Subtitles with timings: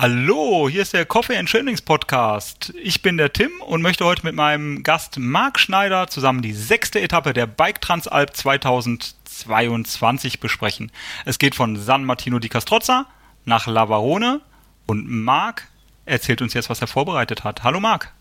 [0.00, 2.72] Hallo, hier ist der Coffee and Trainings Podcast.
[2.80, 7.00] Ich bin der Tim und möchte heute mit meinem Gast Marc Schneider zusammen die sechste
[7.00, 10.92] Etappe der Bike Transalp 2022 besprechen.
[11.24, 13.06] Es geht von San Martino di Castrozza
[13.44, 14.40] nach Lavarone
[14.86, 15.66] und Marc
[16.06, 17.64] erzählt uns jetzt, was er vorbereitet hat.
[17.64, 18.12] Hallo Marc.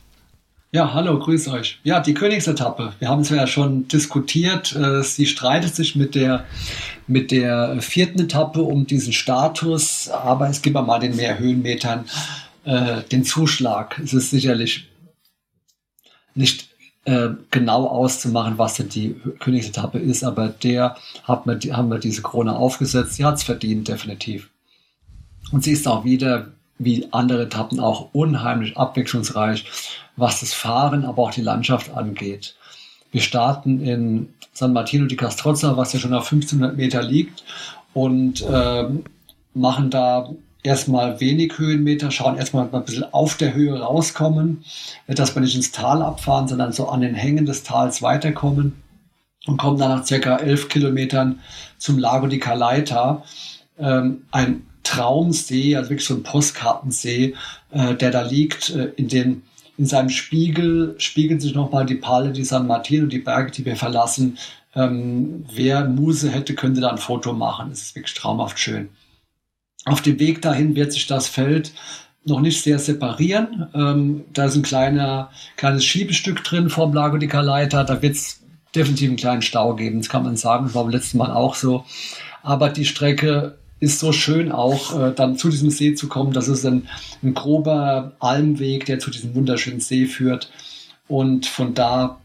[0.74, 1.80] Ja, hallo, grüß euch.
[1.84, 2.92] Ja, die Königsetappe.
[3.00, 4.76] Wir haben es ja schon diskutiert.
[4.76, 6.46] Äh, sie streitet sich mit der,
[7.08, 12.04] mit der vierten Etappe um diesen Status, aber es gibt mal den mehr Höhenmetern
[12.66, 13.98] äh, den Zuschlag.
[14.04, 14.90] Es ist sicherlich
[16.36, 16.68] nicht
[17.06, 22.22] äh, genau auszumachen, was denn die Königsetappe ist, aber der hat mir, haben wir diese
[22.22, 23.14] Krone aufgesetzt.
[23.14, 24.50] Sie hat es verdient, definitiv.
[25.54, 29.66] Und sie ist auch wieder wie andere Etappen auch unheimlich abwechslungsreich,
[30.16, 32.56] was das Fahren, aber auch die Landschaft angeht.
[33.12, 37.44] Wir starten in San Martino di Castrozza, was ja schon auf 1500 Meter liegt
[37.94, 38.86] und äh,
[39.54, 40.30] machen da
[40.64, 44.64] erstmal wenig Höhenmeter, schauen erstmal ein bisschen auf der Höhe rauskommen,
[45.08, 48.82] dass wir nicht ins Tal abfahren, sondern so an den Hängen des Tals weiterkommen
[49.48, 51.40] und kommen dann nach circa elf Kilometern
[51.78, 53.24] zum Lago di Calaita,
[53.80, 57.36] ähm, ein Traumsee, also wirklich so ein Postkartensee,
[57.72, 58.70] äh, der da liegt.
[58.70, 59.44] Äh, in, den,
[59.78, 63.76] in seinem Spiegel spiegeln sich nochmal die Pale di San Martino, die Berge, die wir
[63.76, 64.38] verlassen.
[64.76, 67.72] Ähm, wer Muse hätte, könnte da ein Foto machen.
[67.72, 68.90] Es ist wirklich traumhaft schön.
[69.86, 71.72] Auf dem Weg dahin wird sich das Feld
[72.26, 73.68] noch nicht sehr separieren.
[73.74, 77.84] Ähm, da ist ein kleiner, kleines Schiebestück drin vom Lago di Calaita.
[77.84, 78.42] Da wird es
[78.76, 80.00] definitiv einen kleinen Stau geben.
[80.00, 80.66] Das kann man sagen.
[80.66, 81.86] Das war beim letzten Mal auch so.
[82.44, 86.34] Aber die Strecke ist so schön auch äh, dann zu diesem See zu kommen.
[86.34, 86.88] Das ist ein,
[87.24, 90.52] ein grober Almweg, der zu diesem wunderschönen See führt.
[91.08, 92.20] Und von da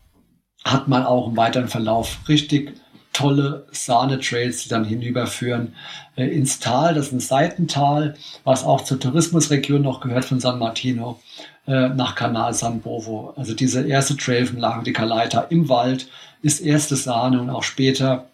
[0.64, 2.74] hat man auch im weiteren Verlauf richtig
[3.12, 5.74] tolle Sahne-Trails, die dann hinüberführen
[6.16, 6.94] äh, ins Tal.
[6.94, 8.14] Das ist ein Seitental,
[8.44, 11.20] was auch zur Tourismusregion noch gehört von San Martino
[11.66, 13.34] äh, nach Canal San Bovo.
[13.36, 16.08] Also diese erste Trail vom Lago di Calaita im Wald
[16.40, 18.26] ist erste Sahne und auch später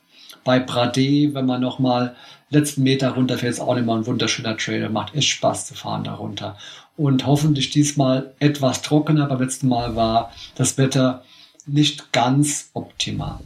[0.48, 2.16] bei Brade, wenn man nochmal
[2.48, 4.88] letzten Meter runterfährt, ist auch immer ein wunderschöner Trail.
[4.88, 6.56] Macht echt Spaß zu fahren darunter.
[6.96, 9.26] Und hoffentlich diesmal etwas trockener.
[9.26, 11.22] Beim letzten Mal war das Wetter
[11.66, 13.40] nicht ganz optimal.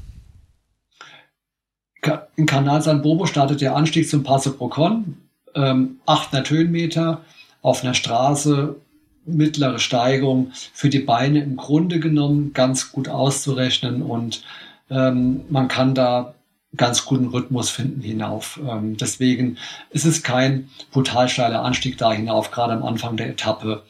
[2.37, 5.17] In Kanal San Bobo startet der Anstieg zum Passo Procon.
[5.57, 7.23] Ähm, 800 Höhenmeter
[7.63, 8.77] auf einer Straße,
[9.25, 14.45] mittlere Steigung für die Beine im Grunde genommen ganz gut auszurechnen und
[14.89, 16.35] ähm, man kann da
[16.77, 18.59] ganz guten Rhythmus finden hinauf.
[18.67, 19.59] Ähm, deswegen
[19.91, 22.51] ist es kein brutal steiler Anstieg da hinauf.
[22.51, 23.83] Gerade am Anfang der Etappe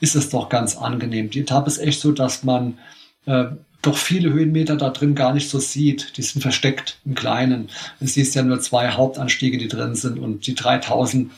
[0.00, 1.30] ist es doch ganz angenehm.
[1.30, 2.78] Die Etappe ist echt so, dass man
[3.26, 3.46] äh,
[3.82, 6.16] doch viele Höhenmeter da drin gar nicht so sieht.
[6.16, 7.68] Die sind versteckt im Kleinen.
[7.98, 11.30] Es siehst ja nur zwei Hauptanstiege, die drin sind und die 3000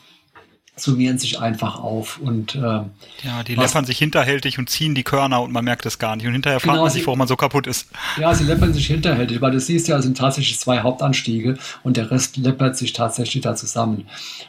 [0.75, 5.43] summieren sich einfach auf und äh, ja, die läppern sich hinterhältig und ziehen die Körner
[5.43, 7.37] und man merkt es gar nicht und hinterher fragt genau, man sich, warum man so
[7.37, 7.91] kaputt ist.
[8.19, 11.99] Ja, sie läppern sich hinterhältig, weil du siehst ja, es sind tatsächlich zwei Hauptanstiege und
[11.99, 14.07] der Rest läppert sich tatsächlich da zusammen.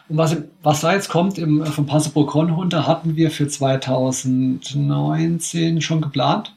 [0.07, 5.81] Und was, was da jetzt kommt im, vom Passo Bocon runter, hatten wir für 2019
[5.81, 6.55] schon geplant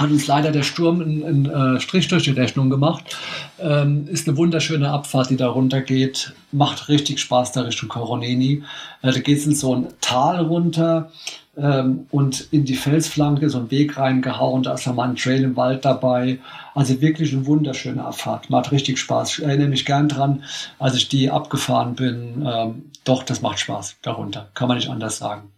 [0.00, 3.16] hat uns leider der Sturm einen, äh, Strich durch die Rechnung gemacht.
[3.60, 6.32] Ähm, ist eine wunderschöne Abfahrt, die da runter geht.
[6.52, 8.62] Macht richtig Spaß da Richtung Coroneni.
[9.02, 11.10] Äh, da geht es in so ein Tal runter
[11.56, 14.62] ähm, und in die Felsflanke so einen Weg reingehauen.
[14.62, 16.38] Da ist noch mal ein Trail im Wald dabei.
[16.74, 18.48] Also wirklich eine wunderschöne Abfahrt.
[18.48, 19.38] Macht richtig Spaß.
[19.38, 20.44] Ich erinnere mich gern dran,
[20.78, 22.46] als ich die abgefahren bin.
[22.46, 24.48] Ähm, doch, das macht Spaß darunter.
[24.54, 25.50] Kann man nicht anders sagen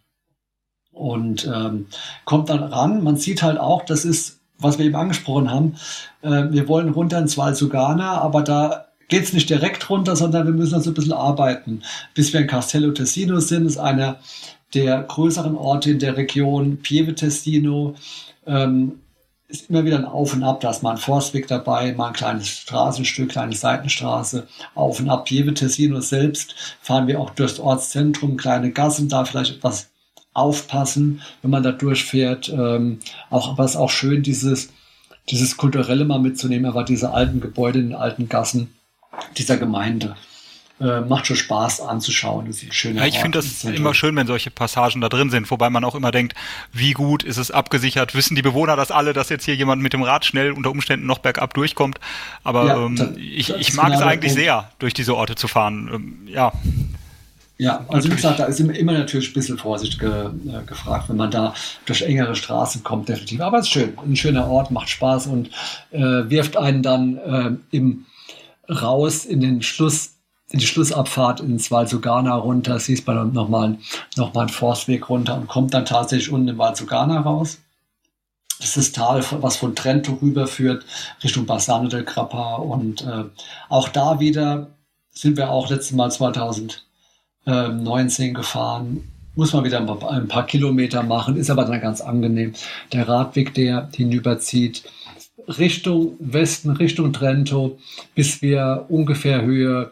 [0.93, 1.87] und ähm,
[2.25, 3.03] kommt dann ran.
[3.03, 5.75] Man sieht halt auch, das ist, was wir eben angesprochen haben,
[6.23, 10.47] äh, wir wollen runter ins Val Sugana, aber da geht es nicht direkt runter, sondern
[10.47, 11.83] wir müssen uns ein bisschen arbeiten.
[12.15, 14.21] Bis wir in Castello Tessino sind, ist einer
[14.75, 17.95] der größeren Orte in der Region, Pieve Testino.
[18.47, 19.01] Ähm,
[19.49, 22.13] ist immer wieder ein Auf und Ab, da ist mal ein Forstweg dabei, mal ein
[22.15, 25.27] kleines Straßenstück, kleine Seitenstraße, Auf und Ab.
[25.27, 29.92] Pieve Tessino selbst fahren wir auch durchs Ortszentrum, kleine Gassen, da vielleicht etwas
[30.35, 32.49] aufpassen, wenn man da durchfährt.
[32.49, 33.01] Ähm,
[33.31, 34.71] auch, aber es ist auch schön, dieses
[35.29, 38.75] dieses Kulturelle mal mitzunehmen, aber diese alten Gebäude in den alten Gassen
[39.37, 40.17] dieser Gemeinde.
[40.81, 42.47] Äh, macht schon Spaß anzuschauen.
[42.47, 42.97] Das ist schön.
[42.97, 45.95] Ja, ich finde das immer schön, wenn solche Passagen da drin sind, wobei man auch
[45.95, 46.35] immer denkt,
[46.73, 48.17] wie gut ist es abgesichert?
[48.17, 51.07] Wissen die Bewohner das alle, dass jetzt hier jemand mit dem Rad schnell unter Umständen
[51.07, 52.01] noch bergab durchkommt?
[52.43, 55.89] Aber ja, ähm, das, ich, ich mag es eigentlich sehr, durch diese Orte zu fahren.
[55.93, 56.53] Ähm, ja.
[57.63, 58.11] Ja, also natürlich.
[58.11, 61.55] wie gesagt, da ist immer natürlich ein bisschen Vorsicht ge, äh, gefragt, wenn man da
[61.87, 63.41] durch engere Straßen kommt, definitiv.
[63.41, 65.49] Aber es ist schön, ein schöner Ort, macht Spaß und
[65.93, 68.07] äh, wirft einen dann äh, im
[68.69, 70.15] raus in den Schluss,
[70.51, 73.79] in die Schlussabfahrt ins Valsugana runter, siehst man nochmal
[74.17, 77.59] noch mal einen Forstweg runter und kommt dann tatsächlich unten im Valsugana raus.
[78.59, 80.85] Das ist das Tal, was von Trento rüberführt
[81.23, 83.25] Richtung Bassano del Grappa und äh,
[83.69, 84.67] auch da wieder
[85.13, 86.11] sind wir auch letztes Mal
[87.45, 89.09] 2019 gefahren.
[89.35, 92.53] Muss man wieder ein paar, ein paar Kilometer machen, ist aber dann ganz angenehm.
[92.93, 94.85] Der Radweg, der hinüberzieht,
[95.49, 97.79] Richtung Westen, Richtung Trento,
[98.15, 99.91] bis wir ungefähr Höhe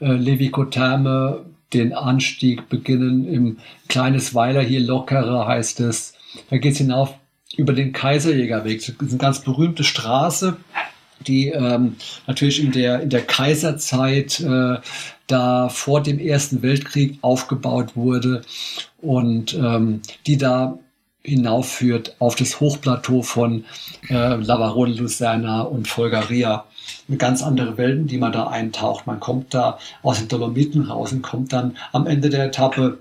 [0.00, 3.26] äh, Levico-Therme den Anstieg beginnen.
[3.26, 3.58] Im
[3.88, 6.14] kleines Weiler hier lockerer heißt es.
[6.50, 7.14] Da geht es hinauf
[7.56, 8.78] über den Kaiserjägerweg.
[8.78, 10.56] Das ist eine ganz berühmte Straße,
[11.20, 11.96] die ähm,
[12.26, 14.76] natürlich in der, in der Kaiserzeit äh,
[15.26, 18.42] da vor dem Ersten Weltkrieg aufgebaut wurde
[18.98, 20.78] und ähm, die da
[21.26, 23.64] hinaufführt auf das Hochplateau von
[24.08, 26.64] äh, Lavarone, Lucerna und Folgaria.
[27.08, 29.06] Eine ganz andere Welt, in die man da eintaucht.
[29.06, 32.98] Man kommt da aus den Dolomiten raus und kommt dann am Ende der Etappe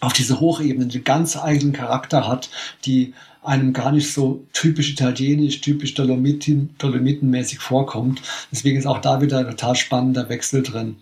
[0.00, 2.50] auf diese Hochebene, die ganz eigenen Charakter hat,
[2.84, 8.20] die einem gar nicht so typisch italienisch, typisch Dolomiten, Dolomitenmäßig vorkommt.
[8.50, 10.96] Deswegen ist auch da wieder ein total spannender Wechsel drin.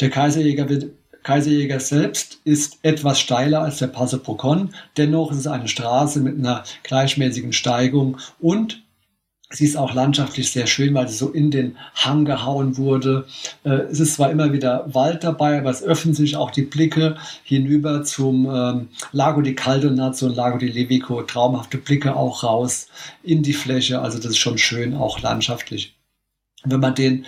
[0.00, 0.90] Der Kaiserjäger wird
[1.22, 4.70] Kaiserjäger selbst ist etwas steiler als der Passo Procon.
[4.96, 8.82] Dennoch ist es eine Straße mit einer gleichmäßigen Steigung und
[9.50, 13.26] Sie ist auch landschaftlich sehr schön, weil sie so in den Hang gehauen wurde.
[13.64, 17.16] Äh, es ist zwar immer wieder Wald dabei, aber es öffnen sich auch die Blicke
[17.44, 21.22] hinüber zum ähm, Lago di Caldonazzo und Lago di Levico.
[21.22, 22.88] Traumhafte Blicke auch raus
[23.22, 24.02] in die Fläche.
[24.02, 25.96] Also das ist schon schön, auch landschaftlich.
[26.64, 27.24] Wenn man den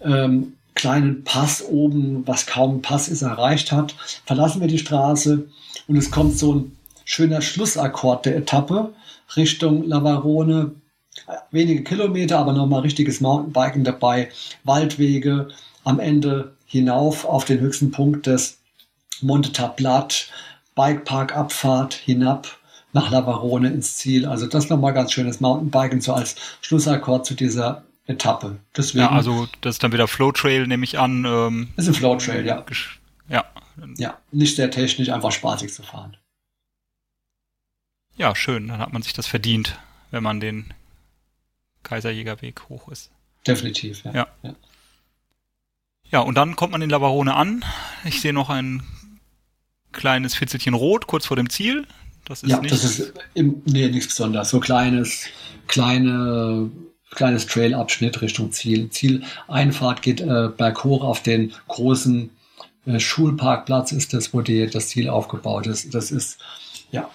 [0.00, 3.94] ähm, kleinen Pass oben, was kaum Pass ist, erreicht hat,
[4.24, 5.46] verlassen wir die Straße
[5.86, 8.92] und es kommt so ein schöner Schlussakkord der Etappe
[9.36, 10.72] Richtung Lavarone.
[11.50, 14.30] Wenige Kilometer, aber nochmal richtiges Mountainbiken dabei,
[14.64, 15.48] Waldwege,
[15.84, 18.58] am Ende hinauf auf den höchsten Punkt des
[19.20, 20.30] Monte Tablat,
[20.74, 22.58] Bikepark-Abfahrt hinab
[22.92, 24.26] nach Lavarone ins Ziel.
[24.26, 28.58] Also das nochmal ganz schönes Mountainbiken so als Schlussakkord zu dieser Etappe.
[28.76, 31.24] Deswegen, ja, also das ist dann wieder Flow Trail, nehme ich an.
[31.24, 32.64] Ähm, ist ein Flow Trail, ja.
[33.28, 33.44] Ja.
[33.96, 36.16] Ja, nicht sehr technisch, einfach spaßig zu fahren.
[38.16, 38.68] Ja, schön.
[38.68, 39.78] Dann hat man sich das verdient,
[40.10, 40.74] wenn man den
[41.82, 43.10] Kaiserjägerweg hoch ist.
[43.46, 44.12] Definitiv, ja.
[44.12, 44.54] Ja, ja.
[46.10, 47.64] ja und dann kommt man in Lavarone an.
[48.04, 48.82] Ich sehe noch ein
[49.92, 51.86] kleines Fitzelchen rot kurz vor dem Ziel.
[52.24, 52.72] Das ist ja, nicht.
[52.72, 54.50] Das ist im, nee, nichts Besonderes.
[54.50, 55.26] So kleines,
[55.66, 56.70] kleine
[57.10, 58.88] kleines Trailabschnitt Richtung Ziel.
[58.90, 62.30] Zieleinfahrt geht äh, berghoch auf den großen
[62.86, 65.94] äh, Schulparkplatz ist das, wo die, das Ziel aufgebaut ist.
[65.94, 66.38] Das ist,
[66.90, 67.10] ja.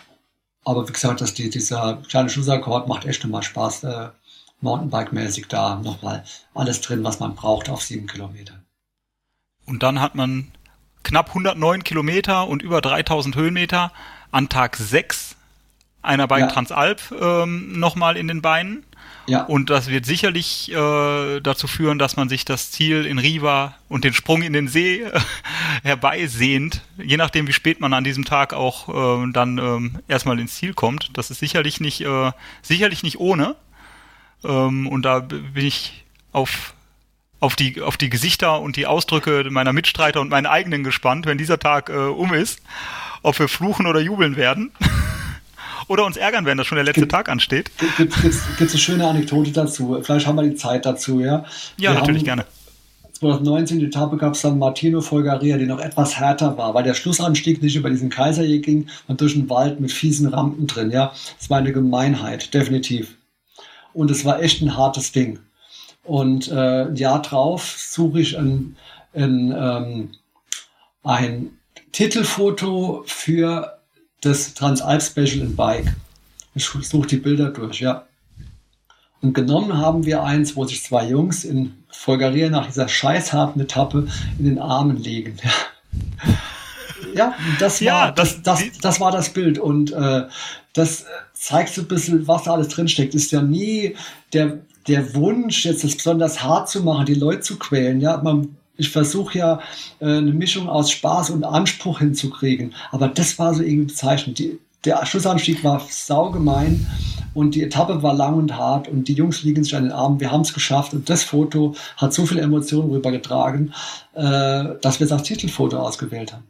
[0.63, 4.09] Aber wie gesagt, dass die, dieser kleine Schlussakkord macht echt nochmal Spaß, äh,
[4.65, 6.23] Mountainbike-mäßig da nochmal
[6.54, 8.66] alles drin, was man braucht auf sieben Kilometern.
[9.66, 10.51] Und dann hat man
[11.04, 13.92] knapp 109 Kilometer und über 3000 Höhenmeter
[14.31, 15.35] an Tag 6
[16.01, 16.47] einer Bike ja.
[16.47, 18.83] Transalp ähm, nochmal in den Beinen.
[19.28, 19.44] Ja.
[19.44, 24.04] Und das wird sicherlich äh, dazu führen, dass man sich das Ziel in Riva und
[24.04, 25.19] den Sprung in den See äh,
[25.83, 30.56] herbeisehnt, je nachdem, wie spät man an diesem Tag auch äh, dann ähm, erstmal ins
[30.56, 31.09] Ziel kommt.
[31.13, 33.56] Das ist sicherlich nicht, äh, sicherlich nicht ohne.
[34.47, 36.73] Ähm, und da bin ich auf
[37.42, 41.37] auf die, auf die Gesichter und die Ausdrücke meiner Mitstreiter und meinen eigenen gespannt, wenn
[41.37, 42.61] dieser Tag äh, um ist,
[43.21, 44.71] ob wir fluchen oder jubeln werden.
[45.87, 47.71] oder uns ärgern werden, dass schon der letzte gibt, Tag ansteht.
[47.97, 49.99] Gibt es eine schöne Anekdote dazu?
[50.02, 51.45] Vielleicht haben wir die Zeit dazu, ja?
[51.78, 52.45] Ja, wir natürlich haben, gerne.
[53.14, 56.95] 2019 die Etappe gab es dann Martino Folgaria, die noch etwas härter war, weil der
[56.95, 60.92] Schlussanstieg nicht über diesen Kaiserjäger ging, und durch den Wald mit fiesen Rampen drin.
[60.92, 63.16] Ja, es war eine Gemeinheit, definitiv.
[63.95, 65.40] Und es war echt ein hartes Ding.
[66.04, 68.75] Und äh, ein Jahr drauf suche ich ein,
[69.14, 70.11] ein, ähm,
[71.02, 71.57] ein
[71.94, 73.80] Titelfoto für
[74.19, 75.95] das Transalp Special in Bike.
[76.54, 78.06] Ich suche die Bilder durch, ja.
[79.21, 84.07] Und genommen haben wir eins, wo sich zwei Jungs in Folgeria nach dieser scheißharten Etappe
[84.37, 85.37] in den Armen liegen.
[87.16, 89.60] ja, das war, ja, das, das, das, das, war das Bild.
[89.60, 90.24] Und äh,
[90.74, 93.16] das zeigt so ein bisschen, was da alles drinsteckt.
[93.16, 93.95] Ist ja nie
[94.34, 98.02] der, der Wunsch, jetzt das besonders hart zu machen, die Leute zu quälen.
[98.02, 99.60] Ja, man, ich versuche ja
[100.00, 102.74] äh, eine Mischung aus Spaß und Anspruch hinzukriegen.
[102.92, 104.40] Aber das war so irgendwie bezeichnend.
[104.40, 106.86] Die, der Schlussanstieg war saugemein
[107.34, 110.19] und die Etappe war lang und hart und die Jungs liegen sich an den Armen.
[110.19, 113.74] Wir haben es geschafft und das Foto hat so viel Emotionen rübergetragen,
[114.14, 116.44] äh, dass wir es als Titelfoto ausgewählt haben.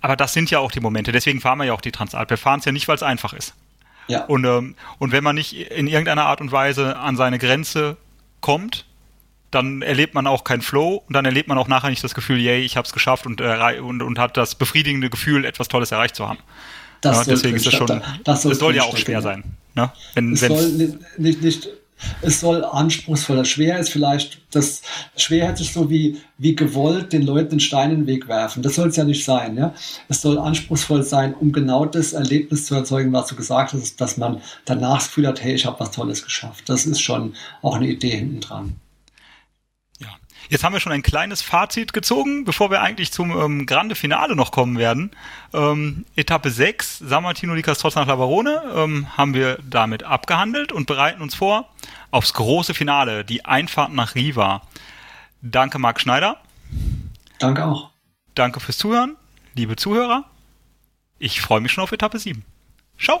[0.00, 1.12] Aber das sind ja auch die Momente.
[1.12, 2.30] Deswegen fahren wir ja auch die Transalp.
[2.30, 3.54] Wir fahren es ja nicht, weil es einfach ist.
[4.06, 4.24] Ja.
[4.24, 7.96] Und, ähm, und wenn man nicht in irgendeiner Art und Weise an seine Grenze
[8.40, 8.86] kommt,
[9.50, 12.38] dann erlebt man auch keinen Flow und dann erlebt man auch nachher nicht das Gefühl,
[12.38, 15.90] yay, ich habe es geschafft und, äh, und, und hat das befriedigende Gefühl, etwas Tolles
[15.90, 16.38] erreicht zu haben.
[17.00, 19.44] Das ja, deswegen ist das schon, das, das soll, soll ja auch schwer sein.
[19.74, 19.90] Ne?
[20.14, 21.68] Wenn, es soll nicht, nicht, nicht,
[22.22, 23.44] es soll anspruchsvoller.
[23.44, 24.82] Schwer ist vielleicht, das
[25.16, 28.62] schwer hätte sich so wie, wie gewollt den Leuten den Stein in den Weg werfen.
[28.62, 29.56] Das soll es ja nicht sein.
[29.56, 29.74] Ja?
[30.08, 34.16] Es soll anspruchsvoll sein, um genau das Erlebnis zu erzeugen, was du gesagt hast, dass
[34.16, 36.68] man danach das Gefühl hat, hey, ich habe was Tolles geschafft.
[36.68, 38.76] Das ist schon auch eine Idee hinten dran.
[40.48, 44.34] Jetzt haben wir schon ein kleines Fazit gezogen, bevor wir eigentlich zum ähm, Grande Finale
[44.34, 45.10] noch kommen werden.
[45.52, 50.86] Ähm, Etappe 6, San Martino di Castros nach Lavarone, ähm, haben wir damit abgehandelt und
[50.86, 51.68] bereiten uns vor
[52.10, 54.62] aufs große Finale, die Einfahrt nach Riva.
[55.42, 56.38] Danke, Marc Schneider.
[57.38, 57.90] Danke auch.
[58.34, 59.16] Danke fürs Zuhören,
[59.54, 60.24] liebe Zuhörer.
[61.18, 62.44] Ich freue mich schon auf Etappe 7.
[62.98, 63.20] Ciao.